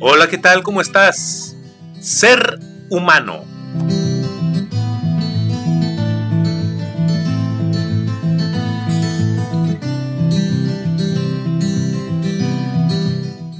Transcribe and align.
Hola, 0.00 0.28
¿qué 0.28 0.38
tal? 0.38 0.62
¿Cómo 0.62 0.80
estás? 0.80 1.56
Ser 2.00 2.58
humano. 2.88 3.44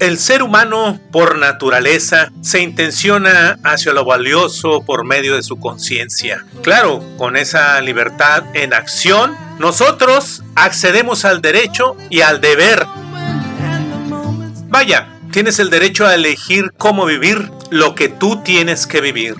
El 0.00 0.18
ser 0.18 0.42
humano, 0.42 0.98
por 1.12 1.36
naturaleza, 1.36 2.32
se 2.40 2.62
intenciona 2.62 3.58
hacia 3.62 3.92
lo 3.92 4.06
valioso 4.06 4.82
por 4.82 5.04
medio 5.04 5.36
de 5.36 5.42
su 5.42 5.60
conciencia. 5.60 6.46
Claro, 6.62 7.04
con 7.18 7.36
esa 7.36 7.78
libertad 7.82 8.44
en 8.54 8.72
acción, 8.72 9.36
nosotros 9.58 10.42
accedemos 10.54 11.26
al 11.26 11.42
derecho 11.42 11.98
y 12.08 12.22
al 12.22 12.40
deber. 12.40 12.86
Vaya, 14.68 15.19
tienes 15.30 15.58
el 15.58 15.70
derecho 15.70 16.06
a 16.06 16.14
elegir 16.14 16.72
cómo 16.76 17.06
vivir 17.06 17.50
lo 17.70 17.94
que 17.94 18.08
tú 18.08 18.42
tienes 18.42 18.86
que 18.86 19.00
vivir. 19.00 19.36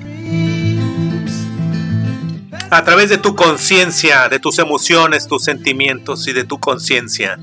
A 2.70 2.84
través 2.84 3.10
de 3.10 3.19
tu 3.19 3.34
conciencia, 3.34 4.28
de 4.28 4.38
tus 4.38 4.59
emociones, 4.59 5.27
tus 5.27 5.45
sentimientos 5.45 6.28
y 6.28 6.33
de 6.33 6.45
tu 6.45 6.61
conciencia. 6.61 7.38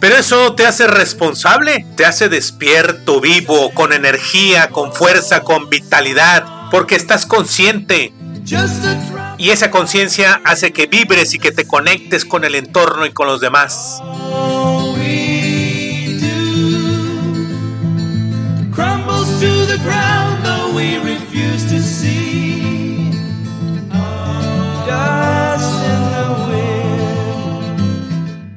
Pero 0.00 0.16
eso 0.18 0.54
te 0.54 0.66
hace 0.66 0.86
responsable, 0.86 1.84
te 1.96 2.06
hace 2.06 2.28
despierto, 2.28 3.20
vivo, 3.20 3.72
con 3.72 3.92
energía, 3.92 4.68
con 4.68 4.92
fuerza, 4.92 5.40
con 5.40 5.68
vitalidad, 5.68 6.70
porque 6.70 6.94
estás 6.94 7.26
consciente. 7.26 8.12
Y 9.38 9.50
esa 9.50 9.70
conciencia 9.70 10.40
hace 10.44 10.72
que 10.72 10.86
vibres 10.86 11.34
y 11.34 11.38
que 11.38 11.50
te 11.50 11.66
conectes 11.66 12.24
con 12.24 12.44
el 12.44 12.54
entorno 12.54 13.04
y 13.04 13.12
con 13.12 13.26
los 13.26 13.40
demás. 13.40 14.00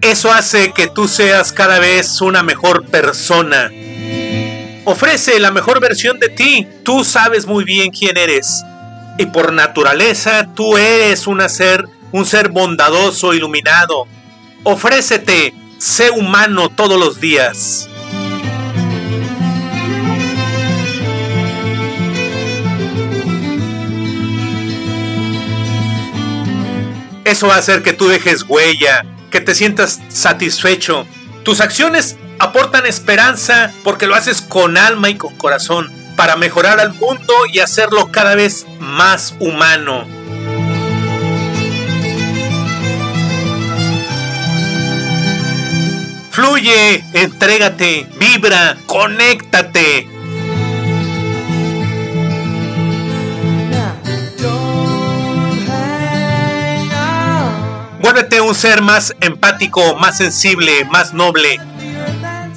Eso 0.02 0.32
hace 0.32 0.72
que 0.72 0.88
tú 0.88 1.08
seas 1.08 1.52
cada 1.52 1.80
vez 1.80 2.22
una 2.22 2.44
mejor 2.44 2.86
persona. 2.88 3.72
Ofrece 4.86 5.40
la 5.40 5.52
mejor 5.52 5.80
versión 5.80 6.20
de 6.20 6.30
ti. 6.30 6.68
Tú 6.84 7.04
sabes 7.04 7.46
muy 7.46 7.64
bien 7.64 7.92
quién 7.92 8.18
eres. 8.18 8.64
Y 9.20 9.26
por 9.26 9.52
naturaleza 9.52 10.48
tú 10.56 10.78
eres 10.78 11.28
una 11.28 11.50
ser, 11.50 11.90
un 12.14 12.26
ser 12.26 12.48
bondadoso, 12.48 13.34
iluminado. 13.34 14.08
Ofrécete, 14.64 15.54
sé 15.78 16.10
humano 16.10 16.70
todos 16.70 16.98
los 16.98 17.20
días. 17.20 17.90
Eso 27.26 27.48
va 27.48 27.56
a 27.56 27.60
hacer 27.60 27.84
que 27.84 27.92
tú 27.92 28.08
dejes 28.08 28.46
huella, 28.48 29.06
que 29.32 29.42
te 29.42 29.54
sientas 29.54 30.00
satisfecho. 30.08 31.06
Tus 31.44 31.60
acciones 31.60 32.16
aportan 32.40 32.86
esperanza 32.86 33.74
porque 33.84 34.08
lo 34.08 34.16
haces 34.16 34.40
con 34.40 34.78
alma 34.78 35.10
y 35.10 35.18
con 35.18 35.36
corazón 35.36 35.99
para 36.20 36.36
mejorar 36.36 36.82
al 36.82 36.92
mundo 36.96 37.34
y 37.50 37.60
hacerlo 37.60 38.12
cada 38.12 38.36
vez 38.36 38.68
más 38.78 39.36
humano. 39.40 40.06
Fluye, 46.30 47.06
entrégate, 47.14 48.06
vibra, 48.20 48.76
conéctate. 48.86 50.10
Vuélvete 58.02 58.42
un 58.42 58.56
ser 58.56 58.82
más 58.82 59.16
empático, 59.22 59.96
más 59.96 60.18
sensible, 60.18 60.84
más 60.92 61.14
noble, 61.14 61.62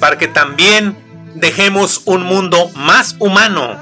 para 0.01 0.17
que 0.17 0.27
también 0.27 1.02
dejemos 1.43 2.03
un 2.05 2.23
mundo 2.23 2.71
más 2.73 3.17
humano. 3.19 3.77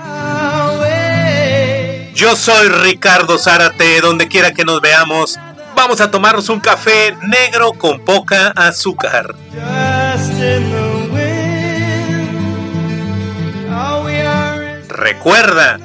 Yo 2.16 2.36
soy 2.36 2.70
Ricardo 2.70 3.38
Zárate, 3.38 4.02
donde 4.02 4.28
quiera 4.28 4.52
que 4.52 4.66
nos 4.66 4.82
veamos, 4.82 5.38
vamos 5.76 6.02
a 6.02 6.10
tomarnos 6.10 6.50
un 6.50 6.60
café 6.60 7.16
negro 7.22 7.74
con 7.74 8.04
poca 8.04 8.48
azúcar. 8.56 9.36
Recuerda, 14.88 15.80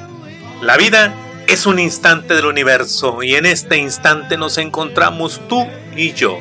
la 0.63 0.77
vida 0.77 1.13
es 1.45 1.67
un 1.67 1.77
instante 1.77 2.33
del 2.33 2.47
universo 2.47 3.21
y 3.21 3.35
en 3.35 3.45
este 3.45 3.77
instante 3.77 4.35
nos 4.35 4.57
encontramos 4.57 5.41
tú 5.47 5.67
y 5.95 6.13
yo. 6.13 6.39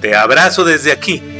Te 0.00 0.14
abrazo 0.14 0.64
desde 0.64 0.92
aquí 0.92 1.35